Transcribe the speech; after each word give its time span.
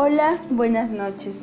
Hola, 0.00 0.38
buenas 0.50 0.92
noches. 0.92 1.34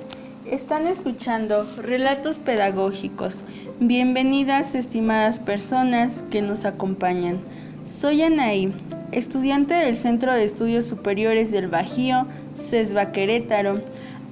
Están 0.49 0.87
escuchando 0.87 1.67
Relatos 1.75 2.39
Pedagógicos. 2.39 3.35
Bienvenidas, 3.81 4.75
estimadas 4.75 5.39
personas 5.39 6.13
que 6.31 6.41
nos 6.41 6.63
acompañan. 6.63 7.39
Soy 7.83 8.21
Anaí, 8.21 8.73
estudiante 9.11 9.73
del 9.73 9.97
Centro 9.97 10.31
de 10.31 10.45
Estudios 10.45 10.85
Superiores 10.85 11.51
del 11.51 11.67
Bajío, 11.67 12.27
CESBA 12.55 13.11
Querétaro. 13.11 13.81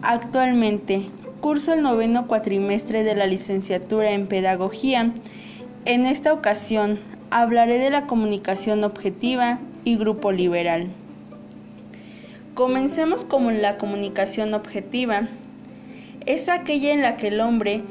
Actualmente 0.02 1.02
curso 1.42 1.74
el 1.74 1.82
noveno 1.82 2.26
cuatrimestre 2.28 3.04
de 3.04 3.16
la 3.16 3.28
licenciatura 3.28 4.12
en 4.12 4.28
Pedagogía. 4.28 5.12
En 5.84 6.05
esta 6.05 6.32
ocasión 6.32 6.98
hablaré 7.30 7.78
de 7.78 7.90
la 7.90 8.08
comunicación 8.08 8.86
objetiva 8.86 9.60
y 9.83 9.97
grupo 9.97 10.32
liberal. 10.32 10.87
Comencemos 12.54 13.25
con 13.25 13.64
la 13.64 13.80
comunicación 13.80 14.54
objetiva. 14.54 15.28
Es 16.28 16.50
aquella 16.50 16.94
en 16.94 17.02
la 17.02 17.18
que 17.18 17.30
el 17.30 17.42
hombre 17.42 17.82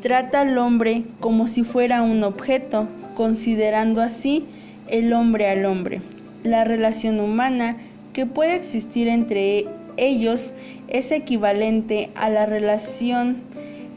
trata 0.00 0.40
al 0.40 0.56
hombre 0.56 1.02
como 1.20 1.46
si 1.48 1.64
fuera 1.64 2.00
un 2.00 2.24
objeto, 2.24 2.88
considerando 3.14 4.00
así 4.00 4.46
el 4.88 5.12
hombre 5.12 5.50
al 5.50 5.66
hombre. 5.66 6.00
La 6.44 6.64
relación 6.64 7.20
humana 7.20 7.76
que 8.14 8.24
puede 8.24 8.54
existir 8.56 9.06
entre 9.06 9.66
ellos 9.98 10.54
es 10.88 11.12
equivalente 11.12 12.08
a 12.14 12.30
la 12.30 12.46
relación 12.46 13.42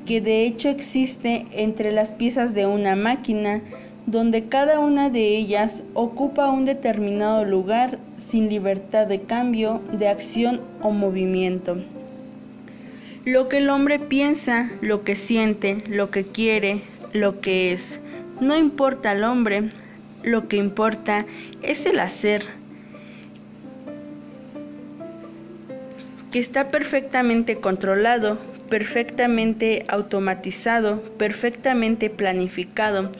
que 0.05 0.19
de 0.19 0.43
hecho 0.43 0.67
existe 0.67 1.45
entre 1.53 1.93
las 1.93 2.11
piezas 2.11 2.53
de 2.53 2.65
una 2.65 2.97
máquina, 2.97 3.61
donde 4.05 4.49
cada 4.49 4.79
una 4.79 5.09
de 5.09 5.37
ellas 5.37 5.81
ocupa 5.93 6.51
un 6.51 6.65
determinado 6.65 7.45
lugar 7.45 7.99
sin 8.29 8.47
libertad 8.47 9.07
de 9.07 9.23
cambio, 9.23 9.81
de 9.91 10.07
acción 10.07 10.61
o 10.81 10.91
movimiento. 10.91 11.77
Lo 13.25 13.49
que 13.49 13.57
el 13.57 13.69
hombre 13.69 13.97
piensa, 13.97 14.69
lo 14.81 15.03
que 15.03 15.15
siente, 15.15 15.77
lo 15.89 16.11
que 16.11 16.25
quiere, 16.25 16.81
lo 17.11 17.41
que 17.41 17.73
es, 17.73 17.99
no 18.39 18.55
importa 18.55 19.11
al 19.11 19.23
hombre, 19.23 19.69
lo 20.23 20.47
que 20.47 20.57
importa 20.57 21.25
es 21.63 21.87
el 21.87 21.99
hacer, 21.99 22.45
que 26.31 26.37
está 26.37 26.69
perfectamente 26.69 27.55
controlado, 27.55 28.37
perfectamente 28.69 29.85
automatizado, 29.87 31.01
perfectamente 31.17 32.11
planificado. 32.11 33.11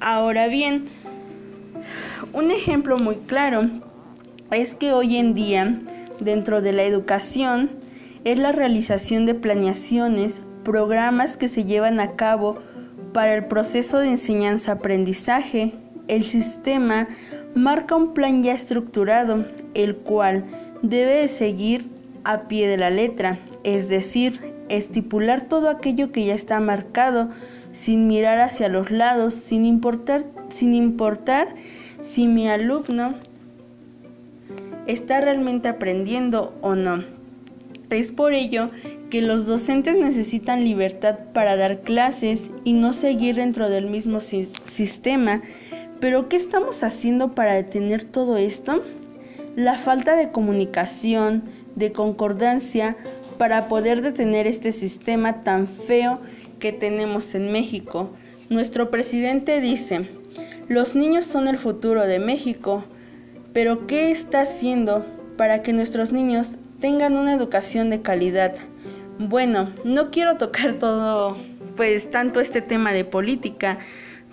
Ahora 0.00 0.48
bien, 0.48 0.88
un 2.32 2.50
ejemplo 2.50 2.96
muy 2.98 3.14
claro 3.26 3.70
es 4.50 4.74
que 4.74 4.92
hoy 4.92 5.16
en 5.16 5.34
día, 5.34 5.78
dentro 6.20 6.60
de 6.60 6.72
la 6.72 6.82
educación, 6.82 7.70
es 8.24 8.38
la 8.38 8.52
realización 8.52 9.26
de 9.26 9.34
planeaciones, 9.34 10.42
programas 10.64 11.36
que 11.36 11.48
se 11.48 11.64
llevan 11.64 12.00
a 12.00 12.16
cabo 12.16 12.58
para 13.12 13.34
el 13.34 13.46
proceso 13.46 13.98
de 13.98 14.08
enseñanza-aprendizaje. 14.08 15.72
El 16.08 16.24
sistema 16.24 17.08
marca 17.54 17.96
un 17.96 18.12
plan 18.12 18.42
ya 18.42 18.52
estructurado, 18.52 19.46
el 19.74 19.96
cual 19.96 20.44
debe 20.82 21.16
de 21.16 21.28
seguir 21.28 21.88
a 22.24 22.48
pie 22.48 22.68
de 22.68 22.76
la 22.76 22.90
letra, 22.90 23.38
es 23.64 23.88
decir, 23.88 24.40
estipular 24.68 25.48
todo 25.48 25.68
aquello 25.68 26.12
que 26.12 26.24
ya 26.24 26.34
está 26.34 26.60
marcado 26.60 27.30
sin 27.72 28.06
mirar 28.06 28.40
hacia 28.40 28.68
los 28.68 28.90
lados, 28.90 29.34
sin 29.34 29.64
importar, 29.64 30.24
sin 30.50 30.74
importar 30.74 31.54
si 32.02 32.26
mi 32.26 32.48
alumno 32.48 33.14
está 34.92 35.20
realmente 35.20 35.68
aprendiendo 35.68 36.54
o 36.60 36.74
no. 36.74 37.04
Es 37.90 38.12
por 38.12 38.32
ello 38.32 38.68
que 39.10 39.22
los 39.22 39.46
docentes 39.46 39.96
necesitan 39.96 40.64
libertad 40.64 41.18
para 41.34 41.56
dar 41.56 41.80
clases 41.80 42.50
y 42.64 42.72
no 42.72 42.92
seguir 42.92 43.36
dentro 43.36 43.68
del 43.68 43.86
mismo 43.86 44.20
sistema. 44.20 45.42
Pero 45.98 46.28
¿qué 46.28 46.36
estamos 46.36 46.82
haciendo 46.82 47.34
para 47.34 47.54
detener 47.54 48.04
todo 48.04 48.36
esto? 48.36 48.82
La 49.56 49.78
falta 49.78 50.14
de 50.14 50.30
comunicación, 50.30 51.42
de 51.74 51.92
concordancia 51.92 52.96
para 53.38 53.68
poder 53.68 54.02
detener 54.02 54.46
este 54.46 54.70
sistema 54.70 55.42
tan 55.42 55.66
feo 55.66 56.20
que 56.58 56.72
tenemos 56.72 57.34
en 57.34 57.50
México. 57.50 58.10
Nuestro 58.48 58.90
presidente 58.90 59.60
dice, 59.60 60.08
los 60.68 60.94
niños 60.94 61.24
son 61.24 61.48
el 61.48 61.58
futuro 61.58 62.06
de 62.06 62.18
México, 62.18 62.84
pero 63.52 63.86
¿qué 63.86 64.10
está 64.10 64.42
haciendo 64.42 65.04
para 65.36 65.62
que 65.62 65.72
nuestros 65.72 66.12
niños 66.12 66.56
tengan 66.80 67.16
una 67.16 67.34
educación 67.34 67.90
de 67.90 68.02
calidad? 68.02 68.54
Bueno, 69.18 69.72
no 69.84 70.10
quiero 70.10 70.36
tocar 70.36 70.74
todo, 70.74 71.36
pues 71.76 72.10
tanto 72.10 72.40
este 72.40 72.62
tema 72.62 72.92
de 72.92 73.04
política, 73.04 73.78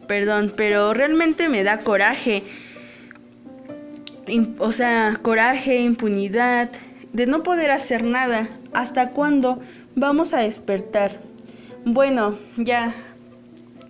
perdón, 0.08 0.54
pero 0.56 0.94
realmente 0.94 1.50
me 1.50 1.64
da 1.64 1.80
coraje. 1.80 2.44
O 4.60 4.72
sea, 4.72 5.20
coraje, 5.22 5.80
impunidad, 5.80 6.70
de 7.14 7.26
no 7.26 7.44
poder 7.44 7.72
hacer 7.72 8.04
nada. 8.04 8.50
¿Hasta 8.74 9.12
cuándo 9.12 9.60
vamos 9.96 10.34
a 10.34 10.40
despertar? 10.40 11.20
Bueno, 11.86 12.38
ya, 12.58 12.94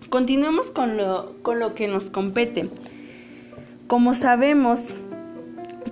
continuemos 0.09 0.71
con 0.71 0.97
lo, 0.97 1.35
con 1.41 1.59
lo 1.59 1.73
que 1.73 1.88
nos 1.88 2.09
compete. 2.09 2.69
Como 3.88 4.13
sabemos, 4.13 4.94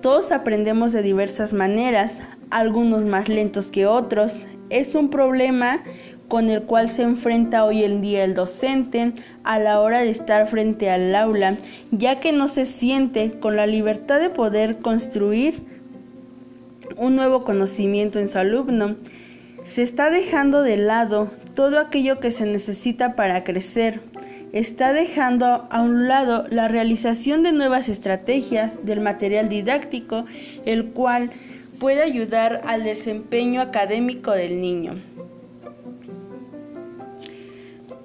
todos 0.02 0.32
aprendemos 0.32 0.92
de 0.92 1.02
diversas 1.02 1.54
maneras, 1.54 2.20
algunos 2.50 3.04
más 3.06 3.30
lentos 3.30 3.72
que 3.72 3.86
otros. 3.86 4.46
Es 4.70 4.96
un 4.96 5.10
problema 5.10 5.84
con 6.28 6.50
el 6.50 6.64
cual 6.64 6.90
se 6.90 7.04
enfrenta 7.04 7.66
hoy 7.66 7.84
en 7.84 8.02
día 8.02 8.24
el 8.24 8.34
docente 8.34 9.14
a 9.44 9.60
la 9.60 9.80
hora 9.80 10.00
de 10.00 10.10
estar 10.10 10.48
frente 10.48 10.90
al 10.90 11.14
aula, 11.16 11.58
ya 11.92 12.20
que 12.20 12.32
no 12.32 12.48
se 12.48 12.66
siente 12.66 13.40
con 13.40 13.56
la 13.56 13.68
libertad 13.68 14.20
de 14.20 14.30
poder 14.30 14.78
construir 14.78 15.64
un 16.98 17.16
nuevo 17.16 17.44
conocimiento 17.44 18.20
en 18.20 18.30
su 18.30 18.40
alumno. 18.40 18.96
Se 19.64 19.82
está 19.82 20.10
dejando 20.10 20.62
de 20.62 20.78
lado 20.78 21.30
todo 21.54 21.80
aquello 21.80 22.20
que 22.20 22.32
se 22.32 22.46
necesita 22.46 23.16
para 23.16 23.44
crecer, 23.44 24.02
está 24.56 24.94
dejando 24.94 25.68
a 25.70 25.82
un 25.82 26.08
lado 26.08 26.46
la 26.50 26.70
realización 26.70 27.44
de 27.44 27.52
nuevas 27.52 27.90
estrategias 27.90 28.84
del 28.86 29.02
material 29.02 29.50
didáctico, 29.50 30.26
el 30.66 30.92
cual 30.92 31.32
puede 31.78 32.02
ayudar 32.02 32.62
al 32.66 32.86
desempeño 32.86 33.60
académico 33.60 34.32
del 34.32 34.62
niño. 34.62 34.94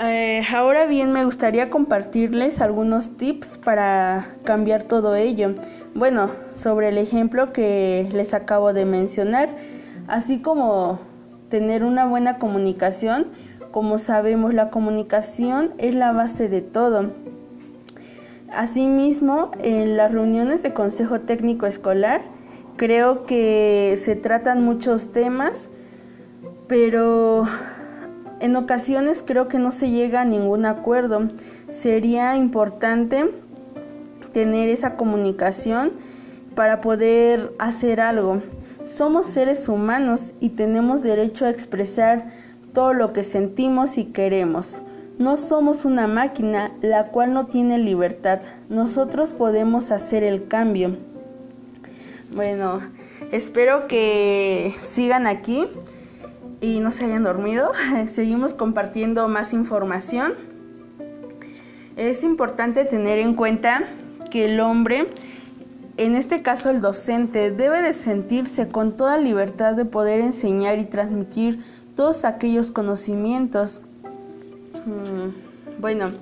Eh, 0.01 0.43
ahora 0.53 0.87
bien, 0.87 1.13
me 1.13 1.25
gustaría 1.25 1.71
compartirles 1.71 2.61
algunos 2.61 3.17
tips 3.17 3.57
para 3.59 4.35
cambiar 4.43 4.83
todo 4.83 5.15
ello. 5.15 5.55
Bueno, 5.95 6.33
sobre 6.57 6.89
el 6.89 6.99
ejemplo 6.99 7.53
que 7.53 8.09
les 8.13 8.35
acabo 8.35 8.73
de 8.73 8.87
mencionar, 8.87 9.51
así 10.09 10.41
como 10.41 10.99
tener 11.49 11.85
una 11.85 12.07
buena 12.07 12.39
comunicación, 12.39 13.29
como 13.71 13.99
sabemos, 13.99 14.55
la 14.55 14.71
comunicación 14.71 15.73
es 15.79 15.95
la 15.95 16.13
base 16.13 16.49
de 16.49 16.61
todo. 16.61 17.11
Asimismo, 18.53 19.53
en 19.63 19.97
las 19.97 20.11
reuniones 20.13 20.63
de 20.63 20.73
Consejo 20.73 21.21
Técnico 21.21 21.67
Escolar, 21.67 22.23
creo 22.77 23.27
que 23.27 23.95
se 24.03 24.17
tratan 24.17 24.65
muchos 24.65 25.13
temas, 25.13 25.71
pero 26.67 27.45
en 28.41 28.57
ocasiones 28.57 29.23
creo 29.25 29.47
que 29.47 29.59
no 29.59 29.71
se 29.71 29.91
llega 29.91 30.23
a 30.23 30.25
ningún 30.25 30.67
acuerdo. 30.67 31.29
Sería 31.69 32.37
importante 32.37 33.31
tener 34.33 34.69
esa 34.69 34.97
comunicación 34.97 35.93
para 36.57 36.81
poder 36.81 37.53
hacer 37.59 38.01
algo. 38.01 38.43
Somos 38.85 39.27
seres 39.27 39.69
humanos 39.69 40.35
y 40.41 40.51
tenemos 40.51 41.03
derecho 41.03 41.45
a 41.45 41.51
expresar 41.51 42.33
todo 42.73 42.93
lo 42.93 43.13
que 43.13 43.23
sentimos 43.23 43.99
y 43.99 44.07
queremos. 44.07 44.83
No 45.19 45.37
somos 45.37 45.85
una 45.85 46.07
máquina 46.07 46.73
la 46.81 47.09
cual 47.09 47.35
no 47.35 47.47
tiene 47.47 47.79
libertad. 47.79 48.41
Nosotros 48.69 49.33
podemos 49.33 49.91
hacer 49.91 50.25
el 50.25 50.49
cambio. 50.49 50.97
Bueno, 52.35 52.81
espero 53.33 53.87
que 53.87 54.75
sigan 54.81 55.27
aquí 55.27 55.67
y 56.61 56.81
no 56.81 56.91
se 56.91 57.05
hayan 57.05 57.25
dormido. 57.25 57.73
Seguimos 58.15 58.55
compartiendo 58.55 59.29
más 59.29 59.53
información. 59.53 60.35
Es 61.97 62.25
importante 62.25 62.85
tener 62.85 63.19
en 63.19 63.35
cuenta 63.35 63.89
que 64.31 64.47
el 64.47 64.61
hombre, 64.61 65.09
en 65.97 66.15
este 66.15 66.41
caso 66.41 66.71
el 66.71 66.81
docente, 66.81 67.51
debe 67.51 67.83
de 67.83 67.93
sentirse 67.93 68.69
con 68.69 68.97
toda 68.97 69.19
libertad 69.19 69.75
de 69.75 69.85
poder 69.85 70.21
enseñar 70.21 70.79
y 70.79 70.85
transmitir 70.85 71.63
aquellos 72.25 72.73
conocimientos. 72.73 73.81
Mm, 74.87 75.81
bueno, 75.81 76.13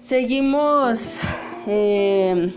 seguimos 0.00 1.20
eh, 1.66 2.52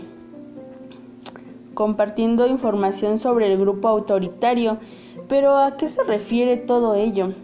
compartiendo 1.74 2.46
información 2.48 3.18
sobre 3.18 3.52
el 3.52 3.58
grupo 3.58 3.88
autoritario, 3.88 4.78
Pero 5.28 5.56
¿a 5.56 5.76
qué 5.76 5.86
se 5.86 6.02
refiere 6.02 6.56
todo 6.56 6.96
ello? 6.96 7.34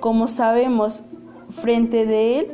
Como 0.00 0.26
sabemos, 0.26 1.04
frente 1.50 2.04
de 2.04 2.38
él 2.40 2.46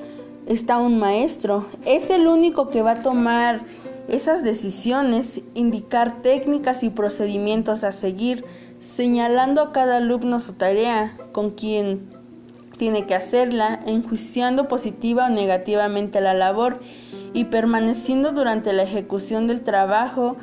está 0.46 0.76
un 0.76 0.99
maestro. 0.99 1.64
Es 1.87 2.11
el 2.11 2.26
único 2.26 2.69
que 2.69 2.82
va 2.82 2.93
a 2.93 3.02
tomar 3.02 3.62
esas 4.08 4.44
decisiones, 4.44 5.40
indicar 5.55 6.20
técnicas 6.20 6.82
y 6.82 6.90
procedimientos 6.90 7.82
a 7.84 7.93
seguir, 7.93 8.44
señalando 8.85 9.63
a 9.63 9.73
cada 9.73 9.97
alumno 9.97 10.39
su 10.39 10.53
tarea, 10.53 11.17
con 11.33 11.51
quien 11.51 12.11
tiene 12.77 13.07
que 13.07 13.15
hacerla, 13.15 13.81
enjuiciando 13.87 14.69
positiva 14.69 15.27
o 15.27 15.29
negativamente 15.31 16.21
la 16.21 16.35
labor 16.35 16.81
y 17.33 17.45
permaneciendo 17.45 18.33
durante 18.33 18.73
la 18.73 18.83
ejecución 18.83 19.47
del 19.47 19.63
trabajo. 19.63 20.37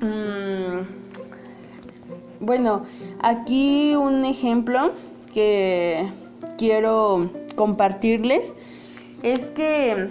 Mm, 0.00 0.82
bueno, 2.40 2.84
aquí 3.20 3.94
un 3.96 4.24
ejemplo 4.24 4.92
que 5.32 6.12
quiero 6.58 7.30
compartirles 7.56 8.54
es 9.22 9.50
que 9.50 10.08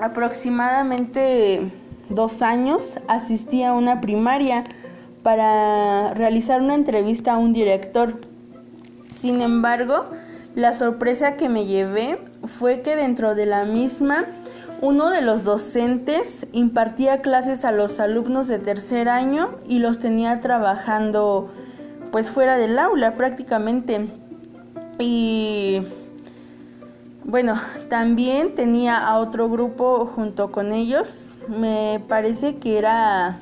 aproximadamente 0.00 1.70
dos 2.08 2.42
años 2.42 2.98
asistí 3.06 3.62
a 3.62 3.74
una 3.74 4.00
primaria 4.00 4.64
para 5.24 6.12
realizar 6.14 6.60
una 6.60 6.74
entrevista 6.74 7.32
a 7.32 7.38
un 7.38 7.52
director. 7.52 8.20
Sin 9.10 9.40
embargo, 9.40 10.04
la 10.54 10.72
sorpresa 10.74 11.36
que 11.36 11.48
me 11.48 11.64
llevé 11.64 12.20
fue 12.44 12.82
que 12.82 12.94
dentro 12.94 13.34
de 13.34 13.46
la 13.46 13.64
misma 13.64 14.26
uno 14.82 15.08
de 15.08 15.22
los 15.22 15.42
docentes 15.42 16.46
impartía 16.52 17.18
clases 17.22 17.64
a 17.64 17.72
los 17.72 18.00
alumnos 18.00 18.48
de 18.48 18.58
tercer 18.58 19.08
año 19.08 19.52
y 19.66 19.78
los 19.78 19.98
tenía 19.98 20.38
trabajando 20.40 21.50
pues 22.12 22.30
fuera 22.30 22.58
del 22.58 22.78
aula 22.78 23.16
prácticamente. 23.16 24.08
Y 24.98 25.86
bueno, 27.24 27.58
también 27.88 28.54
tenía 28.54 28.98
a 28.98 29.18
otro 29.20 29.48
grupo 29.48 30.04
junto 30.04 30.52
con 30.52 30.74
ellos. 30.74 31.30
Me 31.48 32.02
parece 32.06 32.56
que 32.56 32.76
era 32.76 33.38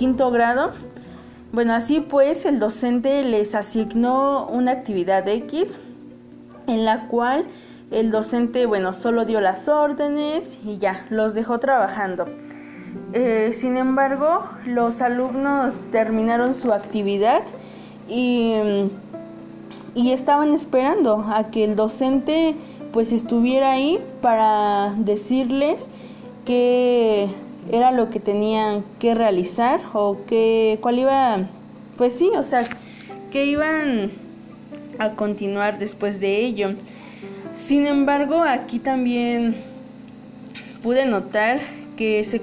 quinto 0.00 0.30
grado. 0.30 0.70
Bueno, 1.52 1.74
así 1.74 2.00
pues 2.00 2.46
el 2.46 2.58
docente 2.58 3.22
les 3.22 3.54
asignó 3.54 4.46
una 4.46 4.70
actividad 4.70 5.28
X 5.28 5.78
en 6.66 6.86
la 6.86 7.06
cual 7.08 7.44
el 7.90 8.10
docente, 8.10 8.64
bueno, 8.64 8.94
solo 8.94 9.26
dio 9.26 9.42
las 9.42 9.68
órdenes 9.68 10.58
y 10.64 10.78
ya, 10.78 11.04
los 11.10 11.34
dejó 11.34 11.58
trabajando. 11.58 12.24
Eh, 13.12 13.54
sin 13.60 13.76
embargo, 13.76 14.40
los 14.64 15.02
alumnos 15.02 15.82
terminaron 15.92 16.54
su 16.54 16.72
actividad 16.72 17.42
y, 18.08 18.54
y 19.94 20.12
estaban 20.12 20.54
esperando 20.54 21.26
a 21.30 21.50
que 21.50 21.62
el 21.64 21.76
docente 21.76 22.56
pues 22.90 23.12
estuviera 23.12 23.72
ahí 23.72 24.02
para 24.22 24.94
decirles 24.96 25.90
qué 26.46 27.28
era 27.70 27.92
lo 27.92 28.10
que 28.10 28.20
tenían 28.20 28.84
que 28.98 29.14
realizar 29.14 29.80
o 29.92 30.18
qué, 30.26 30.78
cuál 30.80 30.98
iba, 30.98 31.48
pues 31.96 32.14
sí, 32.14 32.30
o 32.36 32.42
sea, 32.42 32.64
que 33.30 33.46
iban 33.46 34.10
a 34.98 35.10
continuar 35.10 35.78
después 35.78 36.20
de 36.20 36.38
ello. 36.38 36.74
Sin 37.52 37.86
embargo, 37.86 38.42
aquí 38.42 38.78
también 38.78 39.56
pude 40.82 41.06
notar 41.06 41.60
que 41.96 42.24
se, 42.24 42.40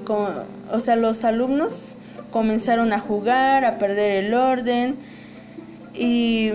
o 0.72 0.80
sea, 0.80 0.96
los 0.96 1.24
alumnos 1.24 1.96
comenzaron 2.30 2.92
a 2.92 2.98
jugar, 2.98 3.64
a 3.64 3.78
perder 3.78 4.24
el 4.24 4.34
orden 4.34 4.96
y 5.94 6.50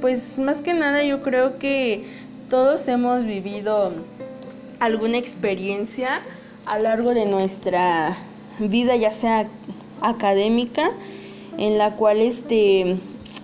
pues 0.00 0.38
más 0.38 0.60
que 0.60 0.74
nada 0.74 1.02
yo 1.02 1.22
creo 1.22 1.58
que 1.58 2.04
todos 2.48 2.86
hemos 2.88 3.24
vivido 3.24 3.92
alguna 4.82 5.16
experiencia 5.16 6.22
a 6.66 6.76
lo 6.76 6.82
largo 6.82 7.14
de 7.14 7.26
nuestra 7.26 8.18
vida, 8.58 8.96
ya 8.96 9.12
sea 9.12 9.46
académica, 10.00 10.90
en 11.56 11.78
la 11.78 11.92
cual 11.92 12.20
este 12.20 12.96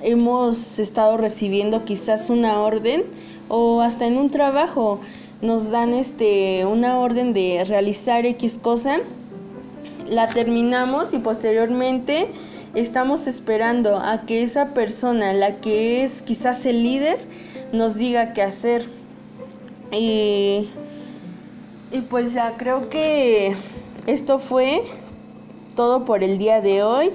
hemos 0.02 0.80
estado 0.80 1.16
recibiendo 1.16 1.84
quizás 1.84 2.28
una 2.28 2.60
orden 2.60 3.04
o 3.48 3.82
hasta 3.82 4.06
en 4.06 4.16
un 4.16 4.30
trabajo 4.30 4.98
nos 5.40 5.70
dan 5.70 5.94
este 5.94 6.66
una 6.66 6.98
orden 6.98 7.32
de 7.32 7.64
realizar 7.64 8.26
X 8.26 8.58
cosa, 8.60 8.98
la 10.08 10.26
terminamos 10.26 11.14
y 11.14 11.18
posteriormente 11.18 12.32
estamos 12.74 13.28
esperando 13.28 13.96
a 13.96 14.22
que 14.26 14.42
esa 14.42 14.74
persona, 14.74 15.32
la 15.34 15.58
que 15.58 16.02
es 16.02 16.20
quizás 16.22 16.66
el 16.66 16.82
líder, 16.82 17.20
nos 17.72 17.94
diga 17.94 18.32
qué 18.32 18.42
hacer. 18.42 18.88
Y, 19.92 20.68
y 21.90 22.00
pues 22.00 22.32
ya 22.32 22.56
creo 22.56 22.88
que 22.90 23.56
esto 24.06 24.38
fue 24.38 24.82
todo 25.74 26.04
por 26.04 26.22
el 26.22 26.38
día 26.38 26.60
de 26.60 26.82
hoy. 26.82 27.10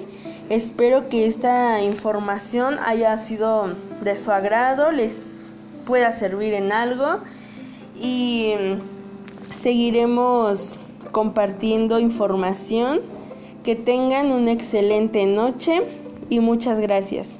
Espero 0.49 1.09
que 1.09 1.25
esta 1.25 1.81
información 1.81 2.77
haya 2.83 3.15
sido 3.17 3.75
de 4.01 4.15
su 4.15 4.31
agrado, 4.31 4.91
les 4.91 5.39
pueda 5.85 6.11
servir 6.11 6.53
en 6.53 6.71
algo 6.71 7.19
y 7.99 8.53
seguiremos 9.61 10.81
compartiendo 11.11 11.99
información. 11.99 13.01
Que 13.63 13.75
tengan 13.77 14.33
una 14.33 14.51
excelente 14.51 15.25
noche 15.25 15.83
y 16.29 16.41
muchas 16.41 16.79
gracias. 16.79 17.39